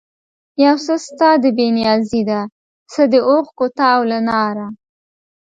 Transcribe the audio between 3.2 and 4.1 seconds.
اوښکو تاو